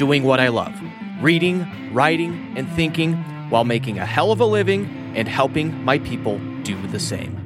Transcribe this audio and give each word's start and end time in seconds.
doing 0.00 0.22
what 0.24 0.40
I 0.40 0.48
love 0.48 0.72
reading, 1.20 1.92
writing, 1.92 2.54
and 2.56 2.66
thinking 2.70 3.12
while 3.50 3.64
making 3.64 3.98
a 3.98 4.06
hell 4.06 4.32
of 4.32 4.40
a 4.40 4.46
living 4.46 5.12
and 5.14 5.28
helping 5.28 5.84
my 5.84 5.98
people 5.98 6.38
do 6.62 6.86
the 6.86 6.98
same. 6.98 7.36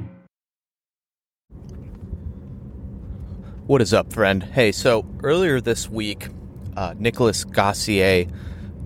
What 3.67 3.81
is 3.81 3.93
up, 3.93 4.13
friend? 4.13 4.41
Hey, 4.41 4.71
so 4.71 5.05
earlier 5.21 5.59
this 5.59 5.89
week, 5.89 6.29
uh, 6.77 6.93
Nicholas 6.97 7.43
Gossier, 7.43 8.31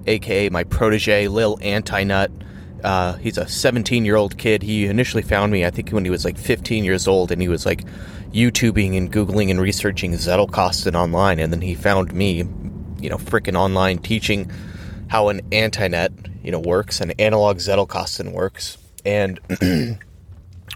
aka 0.07 0.49
my 0.49 0.63
protege, 0.63 1.27
Lil 1.27 1.57
Antinut, 1.57 2.31
uh, 2.83 3.17
he's 3.17 3.37
a 3.37 3.47
17 3.47 4.03
year 4.03 4.15
old 4.15 4.39
kid. 4.39 4.63
He 4.63 4.87
initially 4.87 5.21
found 5.21 5.51
me, 5.51 5.63
I 5.63 5.69
think, 5.69 5.91
when 5.91 6.05
he 6.05 6.09
was 6.09 6.25
like 6.25 6.39
15 6.39 6.83
years 6.83 7.07
old, 7.07 7.31
and 7.31 7.39
he 7.39 7.47
was 7.47 7.67
like 7.67 7.83
YouTubing 8.31 8.97
and 8.97 9.11
Googling 9.11 9.51
and 9.51 9.61
researching 9.61 10.13
Zettelkasten 10.13 10.95
online. 10.95 11.37
And 11.37 11.53
then 11.53 11.61
he 11.61 11.75
found 11.75 12.13
me, 12.13 12.47
you 13.01 13.09
know, 13.09 13.17
freaking 13.17 13.55
online 13.55 13.99
teaching 13.99 14.51
how 15.07 15.29
an 15.29 15.41
antinet, 15.51 16.11
you 16.43 16.51
know, 16.51 16.59
works 16.59 17.01
and 17.01 17.13
analog 17.19 17.57
Zettelkasten 17.57 18.31
works. 18.31 18.77
And 19.05 19.39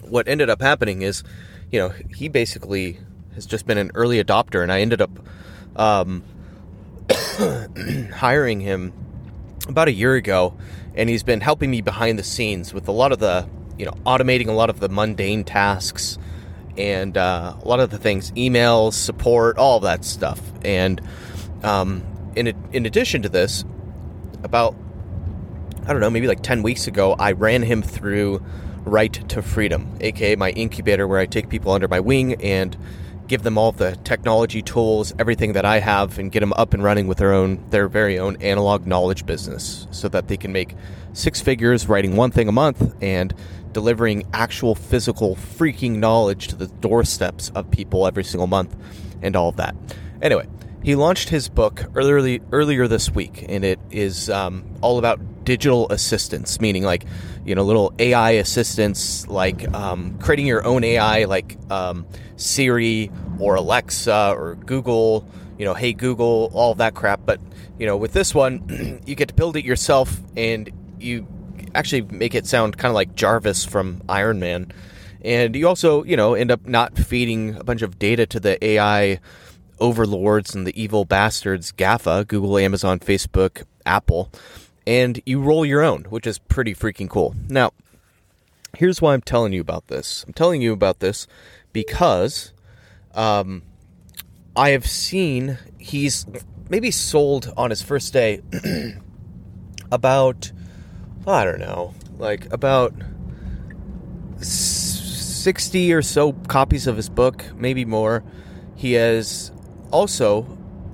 what 0.02 0.28
ended 0.28 0.50
up 0.50 0.62
happening 0.62 1.02
is, 1.02 1.24
you 1.72 1.80
know, 1.80 1.90
he 1.90 2.30
basically 2.30 3.00
has 3.36 3.46
just 3.46 3.66
been 3.66 3.78
an 3.78 3.92
early 3.96 4.24
adopter, 4.24 4.62
and 4.62 4.72
I 4.72 4.82
ended 4.82 5.02
up 5.02 5.12
um, 5.76 6.24
hiring 8.16 8.60
him 8.62 8.94
about 9.68 9.88
a 9.88 9.92
year 9.92 10.16
ago 10.16 10.56
and 10.96 11.10
he's 11.10 11.24
been 11.24 11.42
helping 11.42 11.72
me 11.72 11.82
behind 11.82 12.20
the 12.20 12.24
scenes 12.24 12.74
with 12.74 12.88
a 12.88 12.92
lot 12.92 13.12
of 13.12 13.20
the 13.20 13.48
you 13.78 13.86
know 13.86 13.94
automating 14.06 14.48
a 14.48 14.52
lot 14.52 14.70
of 14.70 14.80
the 14.80 14.90
mundane 14.90 15.44
tasks 15.44 16.18
and 16.78 17.18
uh, 17.18 17.56
a 17.62 17.68
lot 17.68 17.80
of 17.80 17.90
the 17.90 17.98
things 17.98 18.32
emails 18.32 18.94
support 18.94 19.58
all 19.58 19.80
that 19.80 20.04
stuff 20.04 20.40
and 20.64 21.02
um, 21.64 22.04
in, 22.36 22.54
in 22.72 22.86
addition 22.86 23.22
to 23.22 23.30
this 23.30 23.64
about 24.44 24.76
i 25.86 25.92
don't 25.92 26.00
know 26.00 26.10
maybe 26.10 26.28
like 26.28 26.42
10 26.42 26.64
weeks 26.64 26.88
ago 26.88 27.14
i 27.20 27.32
ran 27.32 27.62
him 27.62 27.82
through 27.82 28.44
Write 28.86 29.30
to 29.30 29.42
Freedom 29.42 29.98
aka 30.02 30.36
my 30.36 30.50
incubator 30.52 31.08
where 31.08 31.20
i 31.20 31.26
take 31.26 31.50
people 31.50 31.72
under 31.72 31.88
my 31.88 32.00
wing 32.00 32.42
and 32.42 32.78
give 33.28 33.44
them 33.44 33.58
all 33.58 33.72
the 33.72 33.96
technology 34.04 34.62
tools, 34.62 35.14
everything 35.18 35.54
that 35.54 35.66
I 35.66 35.80
have, 35.80 36.20
and 36.20 36.32
get 36.32 36.42
them 36.42 36.54
up 36.54 36.74
and 36.74 36.84
running 36.84 37.08
with 37.08 37.18
their 37.18 37.34
own, 37.34 37.64
their 37.70 37.88
very 37.88 38.20
own 38.20 38.38
analog 38.42 38.86
knowledge 38.86 39.26
business, 39.26 39.88
so 39.92 40.08
that 40.10 40.28
they 40.28 40.38
can 40.38 40.52
make 40.52 40.76
six 41.14 41.42
figures 41.42 41.88
writing 41.88 42.16
one 42.16 42.32
thing 42.32 42.48
a 42.48 42.52
month 42.52 42.96
and 43.02 43.34
delivering 43.72 44.24
actual 44.34 44.76
physical 44.76 45.36
freaking 45.36 45.96
knowledge 45.96 46.48
to 46.50 46.56
the 46.56 46.68
doorsteps 46.68 47.50
of 47.56 47.70
people 47.72 48.06
every 48.06 48.24
single 48.24 48.48
month, 48.48 48.76
and 49.22 49.36
all 49.36 49.50
of 49.50 49.56
that. 49.56 49.76
Anyway, 50.22 50.48
he 50.84 50.96
launched 50.96 51.30
his 51.30 51.48
book 51.48 51.86
earlier 51.96 52.40
earlier 52.52 52.88
this 52.88 53.10
week, 53.10 53.46
and 53.48 53.64
it 53.64 53.80
is 53.90 54.30
um, 54.30 54.66
all 54.82 55.00
about 55.00 55.46
digital 55.46 55.90
assistance, 55.90 56.60
meaning 56.60 56.84
like 56.84 57.06
you 57.46 57.56
know 57.56 57.64
little 57.64 57.94
AI 58.00 58.32
assistants, 58.32 59.26
like 59.28 59.74
um, 59.74 60.18
creating 60.20 60.46
your 60.46 60.66
own 60.66 60.84
AI, 60.84 61.24
like 61.24 61.58
um, 61.72 62.06
Siri 62.36 63.10
or 63.40 63.56
Alexa 63.56 64.36
or 64.38 64.56
Google. 64.56 65.26
You 65.58 65.66
know, 65.66 65.74
hey 65.74 65.94
Google, 65.94 66.52
all 66.54 66.76
that 66.76 66.96
crap. 66.96 67.22
But 67.26 67.40
you 67.80 67.86
know, 67.86 67.96
with 67.96 68.12
this 68.12 68.36
one, 68.36 69.02
you 69.06 69.16
get 69.16 69.30
to 69.30 69.34
build 69.34 69.56
it 69.56 69.64
yourself, 69.64 70.20
and 70.36 70.70
you 71.00 71.26
actually 71.74 72.02
make 72.02 72.36
it 72.36 72.46
sound 72.46 72.78
kind 72.78 72.90
of 72.90 72.96
like 72.96 73.16
Jarvis 73.16 73.64
from 73.64 74.02
Iron 74.10 74.40
Man. 74.40 74.72
And 75.24 75.56
you 75.56 75.70
also, 75.70 76.04
you 76.04 76.18
know, 76.18 76.34
end 76.34 76.52
up 76.52 76.66
not 76.66 76.98
feeding 76.98 77.56
a 77.56 77.64
bunch 77.64 77.82
of 77.82 77.98
data 77.98 78.26
to 78.26 78.42
the 78.42 78.64
AI 78.64 79.22
overlords 79.80 80.56
and 80.56 80.66
the 80.66 80.82
evil 80.82 81.06
bastards 81.06 81.72
GAFA, 81.72 82.28
Google, 82.28 82.58
Amazon, 82.58 83.00
Facebook, 83.00 83.64
Apple 83.86 84.32
and 84.86 85.22
you 85.26 85.42
roll 85.42 85.66
your 85.66 85.82
own, 85.82 86.04
which 86.04 86.28
is 86.28 86.38
pretty 86.40 86.74
freaking 86.74 87.10
cool. 87.10 87.36
Now, 87.50 87.72
here's 88.76 89.02
why 89.02 89.14
I'm 89.14 89.22
telling 89.22 89.54
you 89.54 89.62
about 89.62 89.88
this. 89.88 90.24
I'm 90.28 90.34
telling 90.34 90.62
you 90.62 90.74
about 90.74 91.00
this 91.00 91.28
because 91.72 92.54
um, 93.14 93.64
I 94.56 94.70
have 94.70 94.86
seen 94.86 95.58
he's 95.78 96.26
maybe 96.70 96.92
sold 96.92 97.52
on 97.56 97.70
his 97.70 97.82
first 97.82 98.14
day 98.14 98.42
about, 99.92 100.52
I 101.26 101.46
don't 101.46 101.60
know, 101.60 101.94
like 102.18 102.52
about 102.52 102.94
60 104.40 105.94
or 105.94 106.02
so 106.02 106.34
copies 106.34 106.88
of 106.88 106.98
his 106.98 107.10
book, 107.10 107.46
maybe 107.56 107.86
more. 107.86 108.24
He 108.76 108.94
has 108.94 109.52
also 109.94 110.46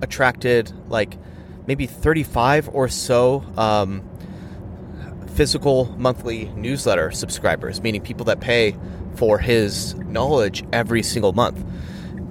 attracted 0.01 0.71
like 0.89 1.17
maybe 1.65 1.87
35 1.87 2.69
or 2.73 2.87
so 2.87 3.43
um, 3.57 4.07
physical 5.33 5.85
monthly 5.97 6.49
newsletter 6.49 7.11
subscribers, 7.11 7.81
meaning 7.81 8.01
people 8.01 8.25
that 8.25 8.39
pay 8.41 8.75
for 9.15 9.39
his 9.39 9.95
knowledge 9.95 10.63
every 10.73 11.01
single 11.01 11.33
month. 11.33 11.63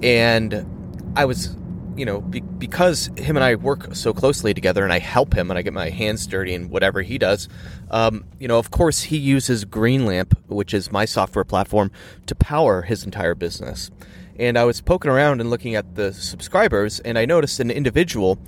And 0.03 1.13
I 1.15 1.25
was, 1.25 1.55
you 1.95 2.05
know, 2.05 2.21
be- 2.21 2.41
because 2.41 3.09
him 3.17 3.35
and 3.35 3.43
I 3.43 3.55
work 3.55 3.95
so 3.95 4.13
closely 4.13 4.53
together 4.53 4.83
and 4.83 4.93
I 4.93 4.99
help 4.99 5.33
him 5.33 5.49
and 5.49 5.57
I 5.57 5.61
get 5.63 5.73
my 5.73 5.89
hands 5.89 6.25
dirty 6.27 6.53
in 6.53 6.69
whatever 6.69 7.01
he 7.01 7.17
does, 7.17 7.49
um, 7.91 8.25
you 8.39 8.47
know, 8.47 8.59
of 8.59 8.71
course, 8.71 9.03
he 9.03 9.17
uses 9.17 9.65
Greenlamp, 9.65 10.37
which 10.47 10.73
is 10.73 10.91
my 10.91 11.05
software 11.05 11.45
platform, 11.45 11.91
to 12.27 12.35
power 12.35 12.83
his 12.83 13.03
entire 13.03 13.35
business. 13.35 13.89
And 14.39 14.57
I 14.57 14.63
was 14.63 14.81
poking 14.81 15.11
around 15.11 15.41
and 15.41 15.49
looking 15.49 15.75
at 15.75 15.95
the 15.95 16.13
subscribers, 16.13 17.01
and 17.01 17.19
I 17.19 17.25
noticed 17.25 17.59
an 17.59 17.69
individual 17.69 18.39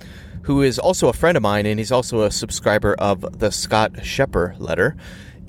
who 0.44 0.62
is 0.62 0.78
also 0.78 1.08
a 1.08 1.12
friend 1.12 1.36
of 1.36 1.42
mine, 1.42 1.66
and 1.66 1.78
he's 1.78 1.92
also 1.92 2.22
a 2.22 2.30
subscriber 2.30 2.94
of 2.94 3.38
the 3.38 3.52
Scott 3.52 3.92
Scheper 3.98 4.58
letter. 4.58 4.96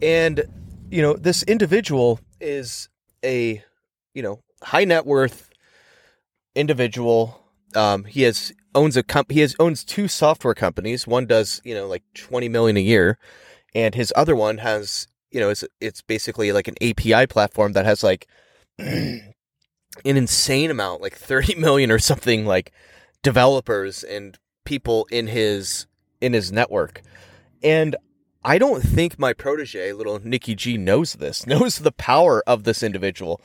And, 0.01 0.43
you 0.91 1.01
know, 1.01 1.13
this 1.13 1.43
individual 1.43 2.19
is 2.41 2.89
a, 3.23 3.63
you 4.13 4.21
know, 4.21 4.41
high 4.61 4.83
net 4.83 5.05
worth 5.05 5.49
individual. 6.55 7.39
Um, 7.73 8.03
he 8.03 8.23
has 8.23 8.51
owns 8.75 8.97
a 8.97 9.03
comp- 9.03 9.31
he 9.31 9.39
has 9.39 9.55
owns 9.59 9.83
two 9.83 10.07
software 10.07 10.53
companies. 10.53 11.07
One 11.07 11.25
does, 11.25 11.61
you 11.63 11.73
know, 11.73 11.87
like 11.87 12.03
20 12.15 12.49
million 12.49 12.77
a 12.77 12.81
year, 12.81 13.17
and 13.73 13.95
his 13.95 14.13
other 14.15 14.35
one 14.35 14.59
has, 14.59 15.07
you 15.31 15.39
know, 15.39 15.49
it's 15.49 15.63
it's 15.79 16.01
basically 16.01 16.51
like 16.51 16.67
an 16.67 16.75
API 16.81 17.27
platform 17.27 17.73
that 17.73 17.85
has 17.85 18.03
like 18.03 18.27
an 20.05 20.17
insane 20.17 20.71
amount, 20.71 21.01
like 21.01 21.15
30 21.15 21.55
million 21.59 21.91
or 21.91 21.99
something 21.99 22.45
like 22.45 22.71
developers 23.21 24.03
and 24.03 24.37
people 24.65 25.07
in 25.11 25.27
his 25.27 25.87
in 26.21 26.33
his 26.33 26.51
network. 26.51 27.01
And 27.61 27.95
I 28.45 28.57
don't 28.57 28.81
think 28.81 29.17
my 29.17 29.33
protege, 29.33 29.93
little 29.93 30.19
Nikki 30.19 30.55
G, 30.55 30.77
knows 30.77 31.13
this, 31.13 31.47
knows 31.47 31.79
the 31.79 31.91
power 31.91 32.43
of 32.45 32.63
this 32.63 32.83
individual. 32.83 33.41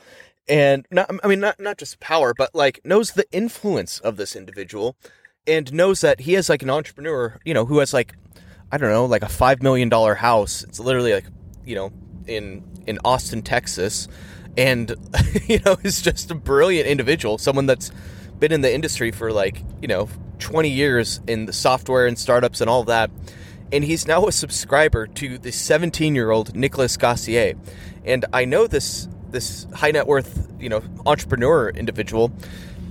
And 0.47 0.85
not, 0.89 1.11
I 1.23 1.27
mean, 1.27 1.39
not, 1.39 1.59
not 1.59 1.77
just 1.77 1.99
power, 1.99 2.33
but 2.33 2.55
like 2.55 2.81
knows 2.83 3.11
the 3.11 3.25
influence 3.31 3.99
of 3.99 4.17
this 4.17 4.35
individual 4.35 4.95
and 5.45 5.71
knows 5.71 6.01
that 6.01 6.21
he 6.21 6.35
is 6.35 6.49
like 6.49 6.63
an 6.63 6.69
entrepreneur, 6.69 7.39
you 7.45 7.53
know, 7.53 7.65
who 7.65 7.79
has 7.79 7.93
like, 7.93 8.15
I 8.71 8.77
don't 8.77 8.89
know, 8.89 9.05
like 9.05 9.21
a 9.21 9.27
$5 9.27 9.61
million 9.61 9.91
house. 9.91 10.63
It's 10.63 10.79
literally 10.79 11.13
like, 11.13 11.25
you 11.63 11.75
know, 11.75 11.91
in, 12.25 12.63
in 12.87 12.97
Austin, 13.05 13.41
Texas. 13.41 14.07
And, 14.59 14.95
you 15.47 15.59
know, 15.65 15.77
is 15.83 16.01
just 16.01 16.29
a 16.29 16.35
brilliant 16.35 16.85
individual, 16.85 17.37
someone 17.37 17.65
that's 17.65 17.91
been 18.39 18.51
in 18.51 18.59
the 18.59 18.73
industry 18.73 19.11
for 19.11 19.31
like, 19.31 19.63
you 19.81 19.87
know, 19.87 20.09
20 20.39 20.69
years 20.69 21.21
in 21.27 21.45
the 21.45 21.53
software 21.53 22.05
and 22.05 22.19
startups 22.19 22.59
and 22.59 22.69
all 22.69 22.83
that. 22.83 23.09
And 23.71 23.83
he's 23.83 24.05
now 24.05 24.27
a 24.27 24.31
subscriber 24.33 25.07
to 25.07 25.37
the 25.37 25.51
17 25.51 26.13
year 26.13 26.31
old 26.31 26.55
Nicholas 26.55 26.97
Gossier. 26.97 27.57
And 28.03 28.25
I 28.33 28.43
know 28.45 28.67
this 28.67 29.07
this 29.29 29.65
high 29.75 29.91
net 29.91 30.07
worth, 30.07 30.51
you 30.59 30.67
know, 30.67 30.83
entrepreneur 31.05 31.69
individual. 31.69 32.31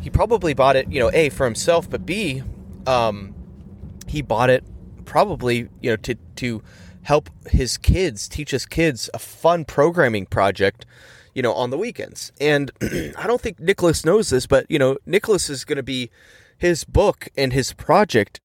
He 0.00 0.09
probably 0.09 0.55
bought 0.55 0.76
it, 0.76 0.91
you 0.91 1.00
know, 1.00 1.11
A 1.12 1.29
for 1.29 1.44
himself, 1.44 1.91
but 1.91 2.06
B, 2.06 2.43
um, 2.87 3.35
he 4.06 4.23
bought 4.23 4.49
it 4.49 4.64
probably, 5.05 5.69
you 5.81 5.91
know, 5.91 5.97
to 5.97 6.14
to 6.37 6.62
help 7.03 7.31
his 7.50 7.79
kids, 7.79 8.29
teach 8.29 8.53
his 8.53 8.67
kids 8.67 9.11
a 9.12 9.19
fun 9.19 9.64
programming 9.64 10.26
project, 10.26 10.87
you 11.38 11.43
know, 11.43 11.55
on 11.55 11.70
the 11.70 11.79
weekends. 11.79 12.32
And 12.40 12.70
I 12.82 13.26
don't 13.26 13.40
think 13.40 13.61
Nicholas 13.61 14.05
knows 14.05 14.31
this, 14.31 14.46
but 14.46 14.67
you 14.69 14.79
know, 14.79 14.99
Nicholas 15.06 15.49
is 15.49 15.64
going 15.64 15.76
to 15.76 15.82
be 15.82 16.11
his 16.58 16.85
book 16.85 17.29
and 17.37 17.52
his 17.52 17.73
project 17.73 18.40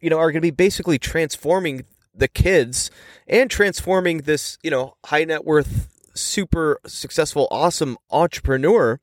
you 0.00 0.10
know, 0.10 0.18
are 0.18 0.30
going 0.30 0.40
to 0.40 0.46
be 0.46 0.50
basically 0.50 0.98
transforming 0.98 1.84
the 2.14 2.28
kids 2.28 2.90
and 3.26 3.50
transforming 3.50 4.18
this, 4.18 4.58
you 4.62 4.70
know, 4.70 4.96
high 5.06 5.24
net 5.24 5.44
worth, 5.44 5.88
super 6.14 6.80
successful, 6.86 7.48
awesome 7.50 7.96
entrepreneur. 8.10 9.00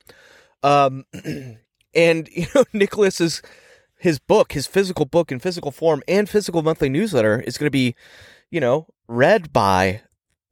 Um, 0.62 1.06
and 1.94 2.30
you 2.32 2.48
know, 2.56 2.64
Nicholas 2.74 3.20
is 3.20 3.42
his 3.98 4.20
book, 4.20 4.54
his 4.54 4.68
physical 4.68 5.06
book 5.06 5.32
in 5.32 5.40
physical 5.40 5.72
form 5.72 6.04
and 6.08 6.30
physical 6.30 6.62
monthly 6.62 6.90
newsletter 6.90 7.42
is 7.42 7.58
going 7.58 7.68
to 7.68 7.72
be, 7.72 7.96
you 8.50 8.60
know, 8.60 8.88
read 9.08 9.54
by 9.54 10.02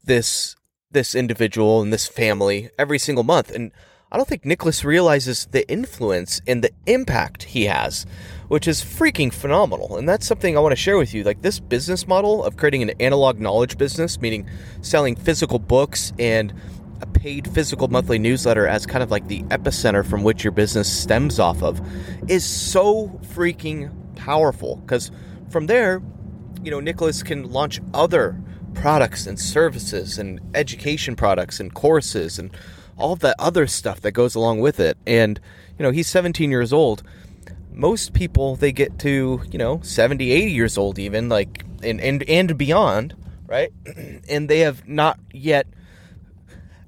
this 0.03 0.55
this 0.91 1.15
individual 1.15 1.81
and 1.81 1.91
this 1.91 2.07
family 2.07 2.69
every 2.77 2.99
single 2.99 3.23
month. 3.23 3.51
And 3.51 3.71
I 4.11 4.17
don't 4.17 4.27
think 4.27 4.43
Nicholas 4.43 4.83
realizes 4.83 5.45
the 5.47 5.69
influence 5.71 6.41
and 6.45 6.61
the 6.61 6.71
impact 6.85 7.43
he 7.43 7.65
has, 7.65 8.05
which 8.49 8.67
is 8.67 8.81
freaking 8.81 9.31
phenomenal. 9.33 9.97
And 9.97 10.07
that's 10.07 10.27
something 10.27 10.57
I 10.57 10.59
want 10.59 10.73
to 10.73 10.75
share 10.75 10.97
with 10.97 11.13
you. 11.13 11.23
Like 11.23 11.41
this 11.41 11.59
business 11.61 12.07
model 12.07 12.43
of 12.43 12.57
creating 12.57 12.81
an 12.81 12.91
analog 12.99 13.39
knowledge 13.39 13.77
business, 13.77 14.19
meaning 14.19 14.49
selling 14.81 15.15
physical 15.15 15.59
books 15.59 16.11
and 16.19 16.53
a 17.01 17.07
paid 17.07 17.51
physical 17.53 17.87
monthly 17.87 18.19
newsletter 18.19 18.67
as 18.67 18.85
kind 18.85 19.01
of 19.01 19.11
like 19.11 19.27
the 19.27 19.43
epicenter 19.43 20.05
from 20.05 20.23
which 20.23 20.43
your 20.43 20.51
business 20.51 20.91
stems 20.91 21.39
off 21.39 21.63
of, 21.63 21.81
is 22.29 22.45
so 22.45 23.07
freaking 23.33 23.91
powerful. 24.15 24.75
Because 24.75 25.09
from 25.49 25.67
there, 25.67 26.01
you 26.63 26.69
know, 26.69 26.81
Nicholas 26.81 27.23
can 27.23 27.49
launch 27.49 27.79
other 27.93 28.39
products 28.73 29.27
and 29.27 29.39
services 29.39 30.17
and 30.17 30.39
education 30.53 31.15
products 31.15 31.59
and 31.59 31.73
courses 31.73 32.39
and 32.39 32.51
all 32.97 33.15
that 33.17 33.35
other 33.39 33.67
stuff 33.67 34.01
that 34.01 34.11
goes 34.11 34.35
along 34.35 34.59
with 34.59 34.79
it. 34.79 34.97
And, 35.05 35.39
you 35.77 35.83
know, 35.83 35.91
he's 35.91 36.07
17 36.07 36.51
years 36.51 36.71
old. 36.71 37.03
Most 37.71 38.13
people, 38.13 38.55
they 38.55 38.71
get 38.71 38.99
to, 38.99 39.41
you 39.49 39.57
know, 39.57 39.79
70, 39.81 40.31
80 40.31 40.51
years 40.51 40.77
old, 40.77 40.99
even, 40.99 41.29
like, 41.29 41.65
and, 41.83 41.99
and, 41.99 42.23
and 42.23 42.57
beyond, 42.57 43.15
right? 43.47 43.71
And 44.29 44.49
they 44.49 44.59
have 44.59 44.87
not 44.87 45.19
yet 45.33 45.67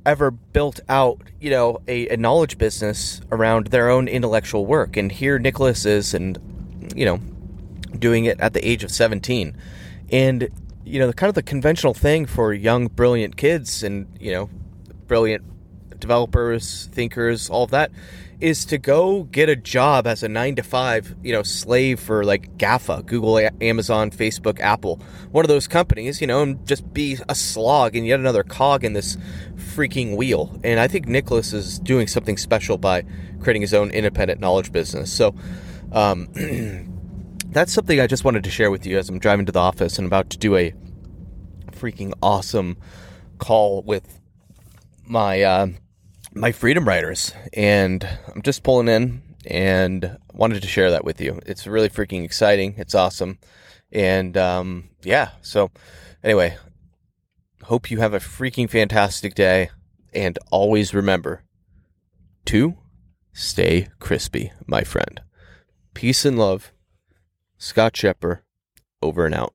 ever 0.05 0.31
built 0.31 0.79
out, 0.89 1.21
you 1.39 1.49
know, 1.49 1.81
a, 1.87 2.09
a 2.09 2.17
knowledge 2.17 2.57
business 2.57 3.21
around 3.31 3.67
their 3.67 3.89
own 3.89 4.07
intellectual 4.07 4.65
work. 4.65 4.97
And 4.97 5.11
here 5.11 5.39
Nicholas 5.39 5.85
is, 5.85 6.13
and, 6.13 6.37
you 6.95 7.05
know, 7.05 7.17
doing 7.97 8.25
it 8.25 8.39
at 8.39 8.53
the 8.53 8.65
age 8.67 8.83
of 8.83 8.91
17. 8.91 9.55
And, 10.11 10.49
you 10.85 10.99
know, 10.99 11.07
the 11.07 11.13
kind 11.13 11.29
of 11.29 11.35
the 11.35 11.43
conventional 11.43 11.93
thing 11.93 12.25
for 12.25 12.53
young, 12.53 12.87
brilliant 12.87 13.37
kids 13.37 13.83
and, 13.83 14.07
you 14.19 14.31
know, 14.31 14.49
brilliant 15.07 15.43
developers, 15.99 16.89
thinkers, 16.91 17.49
all 17.49 17.63
of 17.63 17.71
that, 17.71 17.91
is 18.39 18.65
to 18.65 18.77
go 18.77 19.23
get 19.23 19.47
a 19.47 19.55
job 19.55 20.05
as 20.05 20.21
a 20.21 20.27
nine 20.27 20.55
to 20.55 20.63
five, 20.63 21.15
you 21.23 21.31
know, 21.31 21.43
slave 21.43 21.97
for 21.97 22.25
like 22.25 22.57
GAFA, 22.57 23.05
Google, 23.05 23.39
Amazon, 23.61 24.11
Facebook, 24.11 24.59
Apple, 24.59 24.99
one 25.31 25.45
of 25.45 25.49
those 25.49 25.65
companies, 25.65 26.19
you 26.19 26.27
know, 26.27 26.43
and 26.43 26.67
just 26.67 26.93
be 26.93 27.17
a 27.29 27.35
slog 27.35 27.95
and 27.95 28.05
yet 28.05 28.19
another 28.19 28.43
cog 28.43 28.83
in 28.83 28.91
this 28.91 29.17
freaking 29.55 30.17
wheel. 30.17 30.59
And 30.63 30.79
I 30.79 30.89
think 30.89 31.07
Nicholas 31.07 31.53
is 31.53 31.79
doing 31.79 32.07
something 32.07 32.35
special 32.35 32.77
by 32.77 33.05
creating 33.39 33.61
his 33.61 33.73
own 33.73 33.91
independent 33.91 34.41
knowledge 34.41 34.73
business. 34.73 35.11
So, 35.11 35.33
um, 35.93 36.27
that's 37.53 37.73
something 37.73 37.99
I 37.99 38.07
just 38.07 38.23
wanted 38.23 38.43
to 38.43 38.49
share 38.49 38.71
with 38.71 38.85
you 38.85 38.97
as 38.97 39.09
I'm 39.09 39.19
driving 39.19 39.45
to 39.45 39.51
the 39.51 39.59
office 39.59 39.97
and 39.97 40.07
about 40.07 40.29
to 40.31 40.37
do 40.37 40.55
a 40.55 40.73
freaking 41.71 42.13
awesome 42.21 42.77
call 43.37 43.81
with 43.83 44.19
my 45.05 45.41
uh, 45.41 45.67
my 46.33 46.51
freedom 46.51 46.87
riders. 46.87 47.33
And 47.53 48.07
i'm 48.33 48.41
just 48.41 48.63
pulling 48.63 48.87
in 48.87 49.21
and 49.45 50.17
wanted 50.33 50.61
to 50.61 50.67
share 50.67 50.91
that 50.91 51.03
with 51.03 51.19
you. 51.19 51.39
It's 51.45 51.67
really 51.67 51.89
freaking 51.89 52.23
exciting. 52.23 52.75
It's 52.77 52.95
awesome. 52.95 53.39
And 53.91 54.37
um, 54.37 54.89
yeah 55.03 55.31
so 55.41 55.71
anyway 56.23 56.57
hope 57.63 57.91
you 57.91 57.99
have 57.99 58.13
a 58.13 58.19
freaking 58.19 58.69
fantastic 58.69 59.35
day. 59.35 59.69
And 60.13 60.37
always 60.51 60.93
remember 60.93 61.43
to 62.45 62.77
stay 63.33 63.87
crispy 63.99 64.51
my 64.67 64.83
friend. 64.83 65.21
Peace 65.93 66.23
and 66.23 66.37
love 66.37 66.71
scott 67.63 67.93
Scheper 67.93 68.39
over 69.01 69.25
and 69.25 69.33
out 69.33 69.53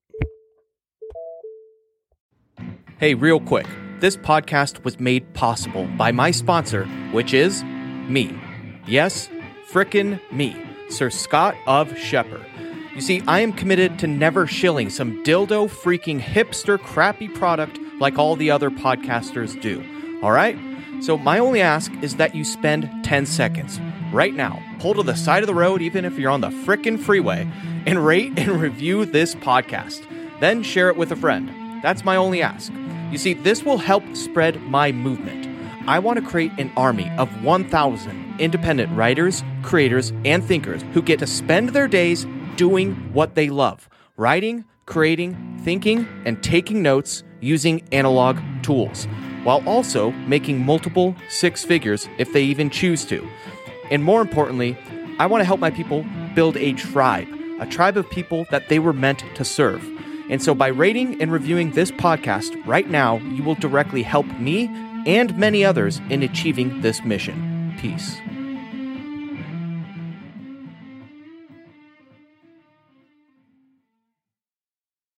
hey 2.99 3.14
real 3.14 3.38
quick 3.38 3.66
this 4.00 4.16
podcast 4.16 4.84
was 4.84 5.00
made 5.00 5.34
possible 5.34 5.88
by 5.96 6.12
my 6.12 6.31
sponsor, 6.31 6.84
which 7.10 7.34
is 7.34 7.64
me. 7.64 8.38
Yes, 8.87 9.28
frickin' 9.72 10.20
me, 10.31 10.56
Sir 10.88 11.10
Scott 11.10 11.56
of 11.66 11.88
Scheper. 11.88 12.44
You 12.94 13.00
see, 13.00 13.22
I 13.26 13.40
am 13.40 13.52
committed 13.52 13.99
to 13.99 14.06
never 14.06 14.46
shilling 14.46 14.88
some 14.88 15.22
dildo 15.25 15.69
freaking 15.69 16.20
hipster 16.20 16.78
crappy 16.78 17.26
product 17.26 17.78
like 17.99 18.19
all 18.19 18.37
the 18.37 18.52
other 18.52 18.70
podcasters 18.70 19.61
do. 19.61 19.84
All 20.22 20.31
right? 20.31 20.56
So, 21.00 21.19
my 21.19 21.40
only 21.40 21.61
ask 21.61 21.93
is 22.00 22.16
that 22.16 22.37
you 22.37 22.44
spend 22.44 22.88
10 23.04 23.26
seconds 23.26 23.81
right 24.12 24.34
now, 24.34 24.62
pull 24.78 24.94
to 24.94 25.02
the 25.02 25.14
side 25.14 25.43
of 25.43 25.46
the 25.46 25.55
road, 25.55 25.82
even 25.82 26.05
if 26.05 26.19
you're 26.19 26.31
on 26.31 26.40
the 26.40 26.50
frickin' 26.50 26.99
freeway, 26.99 27.50
and 27.87 28.05
rate 28.05 28.38
and 28.38 28.60
review 28.60 29.05
this 29.05 29.34
podcast. 29.34 30.06
Then 30.40 30.62
share 30.62 30.88
it 30.88 30.96
with 30.96 31.12
a 31.12 31.16
friend. 31.16 31.82
That's 31.82 32.05
my 32.05 32.16
only 32.16 32.43
ask. 32.43 32.72
You 33.10 33.19
see, 33.19 33.34
this 33.34 33.64
will 33.64 33.78
help 33.78 34.05
spread 34.14 34.62
my 34.62 34.93
movement. 34.93 35.46
I 35.88 35.99
want 35.99 36.19
to 36.19 36.25
create 36.25 36.52
an 36.58 36.70
army 36.76 37.10
of 37.16 37.43
1,000 37.43 38.37
independent 38.38 38.94
writers, 38.96 39.43
creators, 39.62 40.12
and 40.25 40.44
thinkers 40.44 40.82
who 40.93 41.02
get 41.02 41.19
to 41.20 41.26
spend 41.26 41.70
their 41.70 41.88
days 41.88 42.26
doing 42.56 42.94
what 43.12 43.34
they 43.34 43.49
love 43.49 43.88
writing, 44.16 44.64
creating, 44.84 45.61
thinking, 45.62 46.06
and 46.25 46.43
taking 46.43 46.82
notes 46.82 47.22
using 47.40 47.81
analog 47.93 48.37
tools, 48.62 49.06
while 49.44 49.62
also 49.66 50.11
making 50.26 50.64
multiple 50.64 51.14
six 51.28 51.64
figures 51.64 52.08
if 52.19 52.32
they 52.32 52.43
even 52.43 52.69
choose 52.69 53.04
to. 53.04 53.26
And 53.90 54.05
more 54.05 54.20
importantly, 54.20 54.76
I 55.19 55.26
want 55.26 55.40
to 55.40 55.44
help 55.44 55.61
my 55.61 55.70
people 55.70 56.05
build 56.35 56.56
a 56.56 56.73
tribe, 56.73 57.29
a 57.61 57.67
tribe 57.67 57.96
of 57.96 58.08
people 58.11 58.46
that 58.50 58.69
they 58.69 58.79
were 58.79 58.93
meant 58.93 59.25
to 59.35 59.44
serve. 59.44 59.85
And 60.31 60.43
so, 60.43 60.55
by 60.55 60.69
rating 60.69 61.20
and 61.23 61.32
reviewing 61.32 61.73
this 61.73 61.90
podcast 61.90 62.55
right 62.67 62.88
now, 62.88 63.17
you 63.19 63.43
will 63.43 63.55
directly 63.55 64.02
help 64.02 64.26
me 64.38 64.67
and 65.06 65.37
many 65.38 65.64
others 65.64 66.00
in 66.11 66.23
achieving 66.23 66.82
this 66.82 67.02
mission. 67.02 67.75
Peace. 67.81 68.19